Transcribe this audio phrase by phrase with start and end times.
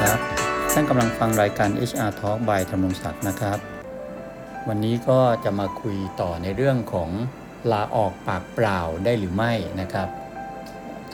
[0.00, 0.20] ครับ
[0.72, 3.58] ท่านกำลังฟังรายการ HR Talk by ธรรมงศักดิ์นะครับ
[4.68, 7.10] วันนี้ก็จะมาคุยต่อในเรื่องของ
[7.72, 10.08] ลาออกปากเปล่าได้หรือไม่นะครับ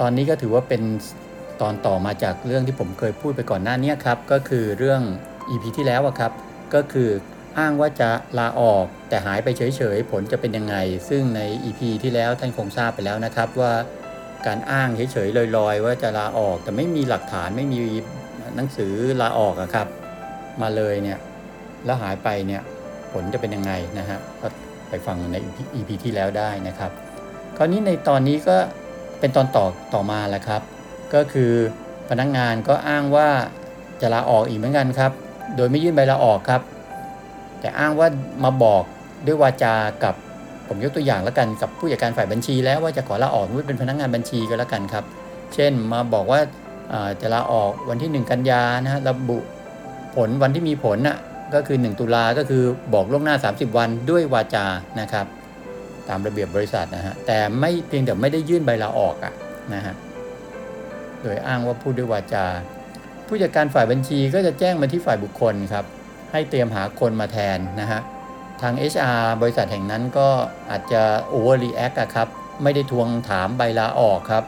[0.00, 0.82] ตอนนี้ก็ถือว่าเป็น
[1.60, 5.00] ตอนต่อมาจากเรื่องที่ผมเคยพูดไปก่อนหน้านี้ครับ ก็คือเรื่อง
[5.50, 6.32] EP ที่แล้วอะครับ
[6.74, 7.10] ก็คือ
[7.58, 10.76] อ้างว่าจะลาออกแต่หายไปเฉยๆ ผลจะเป็นยังไง
[11.08, 13.72] ซึ่งใน EP ที่แล้วท่านคงทราบไปแล้วนะครับว่า
[14.46, 17.80] การอ้างเฉยๆลอยๆ ว่าจะลาออกแต่ไม่มีหลักฐานไม่มี
[18.56, 19.88] หนังสือลาออกอะครับ
[20.62, 21.18] มาเลยเนี่ย
[21.84, 22.62] แล้วหายไปเนี่ย
[23.12, 24.48] ผลจะเป็นยังไงนะฮะก็
[24.88, 25.36] ไปฟังใน
[25.74, 26.90] EP ที่แล้วได้นะครับ
[27.56, 28.56] คราวนี้ในตอนนี้ก็
[29.20, 30.62] เป็นตอนต่อต่อมาแหละครับ
[31.14, 31.52] ก็คือ
[32.08, 33.28] พนักงงานก็อ้างว่า
[34.00, 35.12] จะลาออกอีกเหมือนกันครับ
[35.56, 36.62] โดยไม่ยื่นใบลาออกครับ
[37.60, 38.08] แต่อ้างว่า
[38.44, 38.82] มาบอก
[39.26, 40.14] ด้วยวาจากับ
[40.68, 45.04] ผมยกตัวอย่างแล้วกันกับผู้จัดการฝ่ายบัญชีแล้วว่าจะขอลาออกว่าเป็นพนักงานบัญชีก็แล้วกันครับ
[45.54, 46.40] เช่นมาบอกว่า
[47.20, 49.38] จะลาออกวันที่ 1 กันยานะฮะระบุ
[50.16, 51.18] ผลวันที่มีผลน่ะ
[51.54, 52.62] ก็คือ 1 ตุลาก็คือ
[52.94, 54.66] บอกล่วงหน้า 30 วันด้วยวาจา
[55.00, 55.26] นะครับ
[56.08, 59.32] ตามระเบียบบริษัทนะฮะแต่ไม่เพียงแต่ไม่ได้ยื่นใบลาออกอะ
[59.74, 59.94] นะฮะ
[61.22, 62.46] โดยอ้างว่าพูดด้วยวาจา
[63.26, 65.84] ผู้จัดการฝ่ายบัญชีก็จะแจ้งมาที่ฝ่ายบุคคลครับ
[66.32, 68.00] ให้เตรียมหาคนมาแทนนะฮะ
[68.62, 70.28] ทาง HR บริษัทแห่งนั้นก็
[70.70, 71.02] อาจจะ
[71.34, 72.28] overreact อะครับ
[72.62, 74.44] ไม่ได้ทวงถามใบลาออกครับ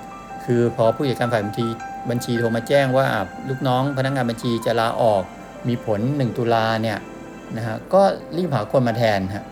[0.51, 1.67] คือพอผู้จัดการฝ่ายบัญชี
[2.11, 3.07] บัญชีโทรมาแจ้งว่า
[3.49, 5.23] ลูกน้องพนักงานบัญชีจะลาออก
[5.69, 6.99] มีผล 1 ตุลาเนี่ย
[7.57, 8.03] นะฮะก็
[8.37, 9.45] รีบหาคนมาแทนฮะ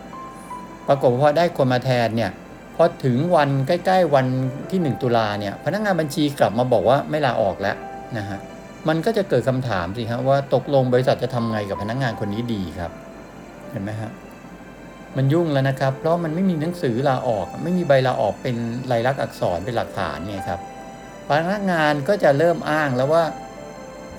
[0.89, 2.31] ปรากฏพอได้คนมาแทนเนี่ย
[2.77, 4.27] พอถึงวันใกล้ๆวัน
[4.71, 7.77] ที่ 1 ตุลาเนี่ยพนักงานบัญชีกลับมาบอกว่าไม่ลาออกแล้ว
[8.19, 8.39] นะฮะ
[8.89, 12.91] มันก็จะเกิดคำถามสิครับว่าตกลงบริษัทจะทำไงกับพนักงานคนนี้ดีครับ
[13.71, 14.11] เห็นไหมฮะ
[15.17, 18.57] มันยุ่งแล้วนะครับ เพราะมันไม่มีหนังสือลาออก ไม่มีใบลาออกเป็น
[18.91, 20.61] ลายลักษณ์อักษรเป็นหลักฐานเนี่ยครับ
[21.29, 23.25] พนักงานก็จะเริ่มอ้างแล้วว่า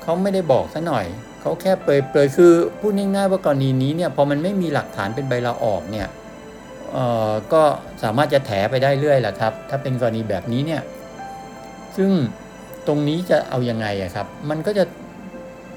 [0.02, 1.06] เขาไม่ได้บอกซะหน่อย
[1.42, 6.08] เขาแค่เปรยๆคือพูดง่ายๆว่ากรณีนี้เนี่ยพอมันไม่มีหลักฐานเป็นใบลาออกเนี่ย
[6.94, 7.64] เอ่อก็
[8.04, 10.82] สามารถจะแถไปได้เรื่อยแหละครับ ถ้าเป็นกรณีแบบนี้เนี่ย
[11.98, 12.12] ซึ่ง
[12.88, 14.84] ตรงนี้จะเอายังไงอะครับ มันก็จะ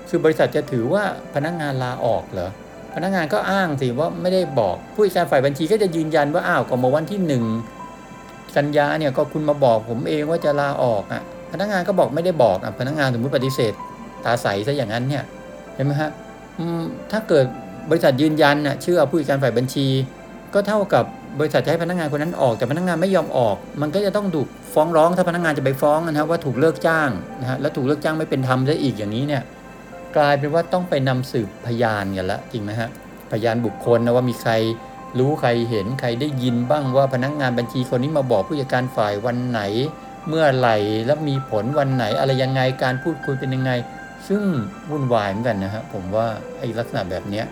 [0.09, 1.05] คือบริษัทจะถือว่า
[1.35, 2.51] พนักงานลาออกเหรอ
[2.95, 7.45] พนักงานก็อ้างสิว่าไม่ได้บอกผู้จัดการฝ่ายบัญชีก็จะยืนยันว่าอ้าวก็มาวันที่หนึ่ง
[8.57, 11.23] กันยาเนี่ยก็คุณมาบอกผมเองว่าจะลาออกอะ
[11.53, 13.73] พนักงานก็บอกไม่ได้บอกอะพนักงานสมมติปฏิเสธ
[14.25, 15.23] ตาใสซะอย่างนั้นเนี่ย
[15.75, 16.11] เห็นไหมฮะ
[17.13, 17.47] ถ้าเกิด
[17.91, 19.87] บริษัทยืนยันน่ะเชื่อผู้จัดการฝ่ายบัญชี
[20.55, 21.05] ก็เท่ากับ
[21.39, 29.43] บริษัทจะให้พนักงานคนนั้นออกแต่พนักงานไม่ยอมออก มันก็จะต้องถูกฟ้องร้องถ้าพนักงานจะไปฟ้องนะครับว่าถูกเลิกจ้างนะฮะแล้วถูกเลิกจ้างไม่เป็นธรรมซะอีกอย่างนี้เนี่ย
[30.17, 32.89] กลายเป็นว่าต้องไปนำสืบพยานกันละจริงไหมฮะ
[33.33, 34.53] พยานบุคคลนะว่ามีใคร
[35.19, 39.61] รู้ใครเห็นใครได้ยินบ้างว่าพนักงานบัญชีคนนี้มาบอกผู้จัดการฝ่ายวันไหน
[40.29, 40.77] เมื่อไหร่
[41.07, 43.73] แล้วมีผลวันไหนอะไรยังไงการพูดคุยเป็นยังไง
[44.29, 44.43] ซึ่ง
[44.91, 46.27] วุ่นวายเหมือนกันนะฮะผมว่า
[46.59, 47.45] ไอ้ลักษณะแบบเนี้ย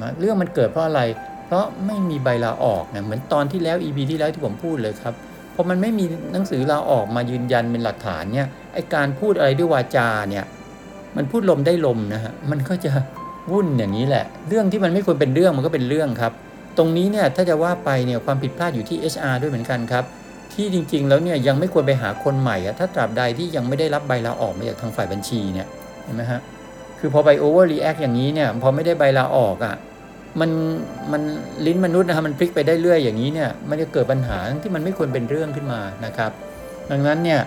[0.00, 1.02] นะเรื่องมันเกิดเพราะอะไร
[1.46, 5.14] เพราะไม่มีใบลาออกนะเหมือนตอนที่แล้ว EP ที่แล้วที่ผมพูดเลยครับ
[5.54, 10.44] พอมันไม่มีหนังสือลาออกมายืนยันเป็นหลักฐานเนี่ยไอการพูดอะไรด้วยวาจาเนี่ย
[11.16, 12.92] มันพูดลมได้ลมนะฮะมันก็จะ
[13.50, 16.32] วุ่นอย่างนี้แหละ เรื่องที่มันไม่ควรเป็นเรื่องมันก็เป็นเรื่องครับ
[16.78, 20.04] ตรงนี้เนี่ยถ้าจะว่าไปเนี่ยความผิดพลาดอยู่ที่ HR ด้วยเหมือนกันครับ
[20.54, 25.66] ที่จริง ๆ แล้วเนี่ยยังไม่ควรไปหาคนใหม่อะถ้าตราบใดที่ยังไม่ได้รับใบลาออกมาจากทางฝ่ายบัญชีเนี่ย
[26.04, 26.40] เห็นไหมฮะ
[26.98, 29.76] คือพอไป overreact อคอย่างนี้เนี่ยพอไม่ได้ใบลาออกอะ
[30.40, 30.50] มัน
[31.12, 31.22] มัน
[31.66, 36.30] ลิ้นมนุษย์นะครับมันพลิกไปได้เรื่อยอย่างนี้เนี่ยมันจะเกิดปัญหาที่มันไม่ควรเป็นเรื่องขึ้นมานะครับ
[36.90, 37.40] ดังนั้นเนี่ย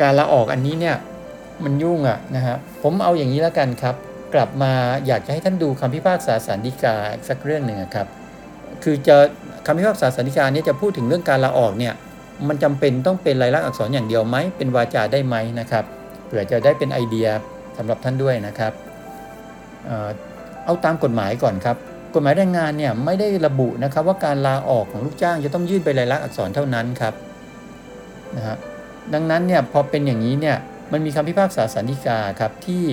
[0.00, 0.96] การลาออกอันนี้เนี่ย
[1.64, 3.94] มันยุ่งอะนะฮะผมเอาอย่างนี้แล้วกันครับ
[4.34, 4.72] กลับมา
[5.06, 6.96] อยากจะให้ท่านดูคำพิพากษาสารดีกา
[7.28, 8.06] สักเรื่องหนึ่งครับ
[8.82, 9.16] คือจะ
[9.66, 11.94] คำพิพากษาสารดีกาเนี้จะพูดถึงเรื่องการลาออกเนี่ย
[12.48, 15.84] มันจำเป็นต้องเป็นลายลักษณ์อักษรอย่างเดียวไหมเป็นวาจาได้ไหมนะครับ
[16.26, 17.28] เผื่อจะได้เป็นไอเดีย
[17.76, 18.72] สำหรับท่านด้วยนะครับ
[20.64, 21.76] เอาตามกฎหมายก่อนครับ
[22.14, 27.14] กฎหมายแรงงานเนี่ยไม่ได้ระบุนะครับว่าการลาออกของลูกจ้างจะต้องยื่นใบลายลักษณ์อักษรเท่านั้นครับ
[28.36, 28.56] นะฮะ
[29.14, 30.56] ดังนั้นเนี่ยพอเป็นอย่างนี้เนี่ย
[30.92, 32.84] มันมีคำพิพากษาสันติกาครับที่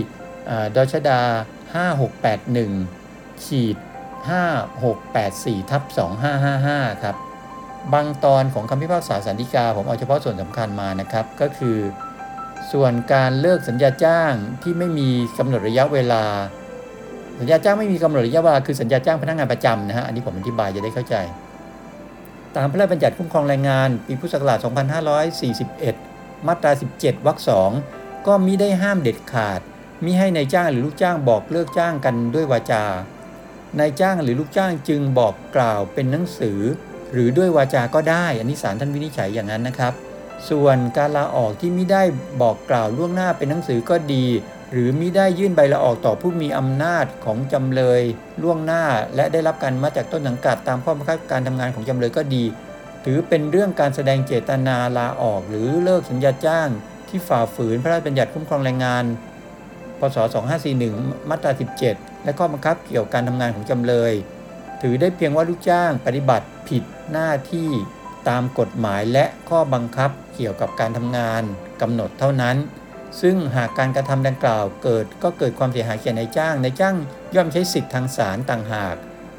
[0.75, 1.21] ดชดา
[2.73, 3.77] 5681ขีด
[4.93, 5.83] 5684ทับ
[6.43, 7.15] 2555 ครับ
[7.93, 11.77] บางตอนของคำพิพากษาสันติกา ผมเอาเฉพาะส่วนสำคัญมานะครับ ก็คือ
[12.71, 16.23] ส่วนการเลิกสัญญาจ้างที่ไม่มีกำหนดระยะเวลา
[17.39, 21.15] สัญญาจ้างไม่มีกำหนดระยะเวลาคือสัญญาจ้างพนักงานประจำนะฮะ อันนี้ผมอธิบายจะได้เข้าใจ
[22.55, 24.57] ตามพระราชบัญญัติคุ้มครองแรงงาน ปีพุทธศักราช
[25.51, 27.71] 2541 มาตรา 17 วรรคสอง
[28.27, 29.61] ก็มิได้ห้ามเด็ดขาด
[30.03, 32.83] มิให้ในายจ้างหรือลูกจ้างบอกเลิกจ้างกันด้วยวาจา
[33.79, 36.59] นายจ้างหรือลูกจ้างจึงบอกกล่าวเป็นหนังสือ
[37.13, 39.93] หรือด้วยวาจาก็ได้ อันนี้ศาลท่านวินิจฉัยอย่างนั้นนะครับ
[40.49, 42.03] ส่วนการลาออกที่ม่ได้
[42.41, 44.25] บอกกล่าวล่วงหน้าเป็นหนังสือก็ดี
[44.71, 48.01] หรือมิได้ยื่นใบลาออกต่อผู้มีอำนาจของจำเลย
[48.41, 48.83] ล่วงหน้า
[49.15, 52.43] และได้รับการมาจากต้นสังกัดตามข้อบังคับการทำงานของจำเลยก็ดี
[53.05, 56.69] ถือเป็นเรื่องการแสดงเจตนาลาออก หรือเลิกสัญญาจ้าง
[57.09, 59.05] ที่ฝ่าฝืนพระราชบัญญัติคุ้มครองแรงงาน
[59.99, 60.17] พศ
[60.73, 61.51] 2541 มาตรา
[61.87, 64.13] 17 และข้อบังคับเกี่ยวกับการทำงานของจำเลย
[64.81, 67.69] ถือได้เพียงว่าลูกจ้างปฏิบัติผิดหน้าที่
[68.29, 71.43] ตามกฎหมายและข้อบังคับเกี่ยวกับการทำงาน
[71.81, 72.57] กำหนดเท่านั้น
[73.21, 76.95] ซึ่งหากการกระทำดังกล่าวเกิดก็เกิดความเสียหายแก่นายจ้างนายจ้าง
[77.35, 78.95] ย่อมใช้สิทธิ์ทางศาลต่างหาก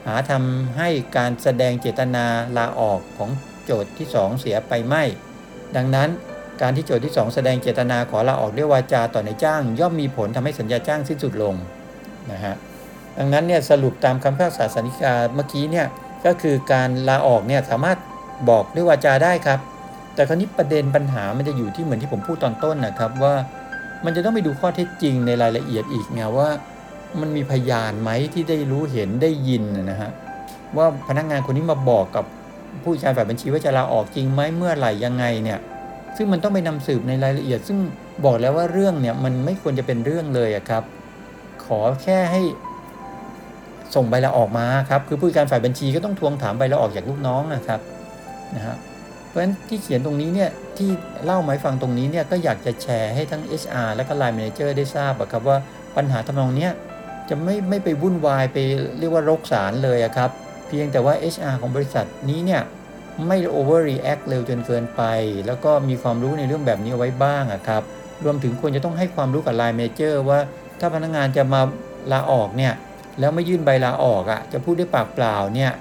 [0.06, 2.26] หาทำให้การแสดงเจตนา
[2.56, 3.30] ลาออกของ
[3.64, 5.04] โจทย์ที่ 2 เสียไปไม่
[5.76, 6.08] ดังนั้น
[6.60, 11.54] การที่โจทย์ที่ 2 แสดงเจตนาขอลาออกด้วยวาจาต่อในจ้าง ย่อมมีผลทำให้สัญญาจ้างสิ้นสุดลง
[12.32, 12.54] นะฮะ
[13.18, 15.86] ดังนั้นเนี่ยสรุปตามคำพิพากษาสันนิกาเมื่อกี้เนี่ย
[16.26, 17.98] ก็คือการลาออกเนี่ยสามารถ
[18.50, 19.60] บอกด้วยวาจาได้ครับ
[20.14, 23.34] แต่คราวนี้ประเด็นปัญหามันจะอยู่ที่เหมือนที่ผมพูดตอนต้นนะครับว่า
[24.04, 26.48] มันจะต้องไปดูข้อเท็จจริงในรายละเอียดอีกไงว่า
[27.20, 30.10] มันมีพยานไหมที่ได้รู้เห็นได้ยินนะฮะ
[30.76, 32.24] ว่าพนักงานคนนี้มาบอกกับ
[32.82, 35.58] ผู้จัดการฝ่ายบัญชีว่าจะลาออกจริงไหมเมื่อไหร่ยังไงเนี่ย
[36.16, 37.78] ซึ่งมันต้องไปนำสืบในรายละเอียด ซึ่ง
[38.24, 40.82] บอกแล้วว่าเรื่องเนี่ยมันไม่ควรจะเป็นเรื่องเลยครับ
[41.64, 42.42] ขอแค่ให้
[43.94, 47.80] ส่งใบลาออกมาครับคือผู้การฝ่ายบัญชีก็ต้องทวงถามใบลาออกจากลูกน้องนะครับ
[48.56, 48.76] นะฮะ
[49.26, 50.90] เพราะฉะนั้นที่เขียนตรงนี้เนี่ยที่
[51.24, 55.58] เล่ามาให้ฟังตรงนี้เนี่ยก็อยากจะแชร์ให้ทั้ง HR และก็ Line Manager ได้ทราบครับว่า
[55.96, 56.72] ปัญหาทำนองเนี้ย
[57.28, 58.58] จะไม่ไม่ไปวุ่นวายไป
[58.98, 60.30] เรียกว่ารกสารเลยครับ
[60.66, 62.62] เพียงแต่ว่า HR ของบริษัทนี้เนี่ย
[63.26, 65.02] ไม่ overreact เร็วจนเกินไป
[65.46, 67.82] แล้วก็มีความรู้ในเรื่องแบบนี้ไว้บ้างอะครับ
[68.24, 70.38] รวมถึงควรจะต้องให้ความรู้กับ Line Manager ว่า
[70.80, 71.60] ถ้าพนักงานจะมา
[72.12, 72.72] ลาออกเนี่ย
[73.20, 75.72] แล้วไม่ยื่นใบลาออกอะจะพูดด้วยปากเปล่าเนี่ย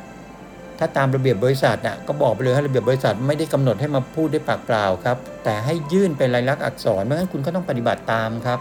[0.80, 8.60] ถ้าตามระเบียบบริษัทน่ะก็บอกไปเลยให้ระเบียบบริษัทไม่ได้กำหนดให้มาพูดด้วยปากเปล่าครับ แต่ให้ยื่นเป็นลายลักษณ์อักษรไม่งั้นคุณก็ต้องปฏิบัติตามครับ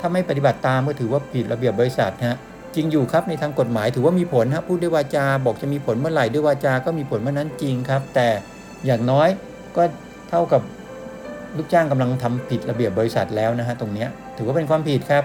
[0.00, 2.36] ถ้าไม่ปฏิบัติตามก็ถือว่าผิดระเบียบบริษัทฮะ
[2.78, 8.28] ริงอยู่ครับในทางกฎหมายถือว่ามีผลฮะพูดด้วยวาจาบอกจะมีผลเมื่อไหร่ด้วยวาจาก็มีผลเมื่อนั้นจริงครับ แต่
[8.86, 9.28] อย่างน้อย
[9.76, 9.82] ก็
[10.30, 10.62] เท่ากับ
[11.56, 15.24] ลูกจ้างกำลังทำผิดระเบียบบริษัทแล้วนะฮะตรงนี้ถือว่าเป็นความผิดครับ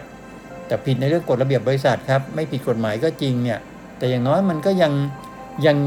[0.67, 3.59] แต่ผิดในเรื่องกฎระเบียบบริษัทครับไม่ผิดกฎหมายก็จริงเนี่ย
[3.97, 4.93] แต่อย่างน้อยมันก็ยัง
[5.65, 5.77] ยัง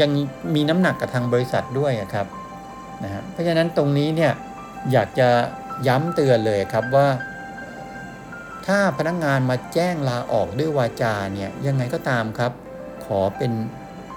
[0.00, 0.10] ยัง
[0.54, 2.26] มีน้ำหนักกับทางบริษัทด้วยครับ
[3.04, 4.32] นะฮะเพราะฉะนั้นตรงนี้เนี่ย
[4.92, 5.28] อยากจะ
[5.88, 7.06] ย้ำเตือนเลยครับว่า
[8.66, 12.52] ถ้าพนักงงานมาแจ้งลาออกด้วยวาจาเนี่ยยังไงก็ตามครับ
[13.06, 13.52] ขอเป็น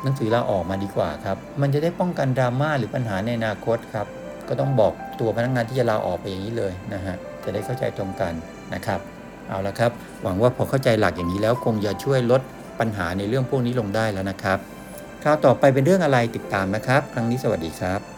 [0.03, 4.07] หนังสือลาออกมาดีกว่าครับ มันจะได้ป้องกันดราม่าหรือปัญหาในอนาคตครับ
[4.47, 8.33] ก็ต้องบอกตัวพนักงงานที่จะลาออกไปอย่างนี้เลยนะฮะ จะได้เข้าใจตรงกัน
[8.73, 8.99] นะครับ
[9.49, 9.91] เอาละครับ
[10.23, 12.41] หวังว่าพอเข้าใจหลักอย่างนี้แล้วคงจะช่วยลด
[12.79, 14.59] ปัญหาในเรื่องพวกนี้ลงได้แล้วนะครับ
[15.23, 18.14] คราวต่อไปเป็นเรื่องอะไรติดตามนะครับ ครั้งนี้สวัสดีครับ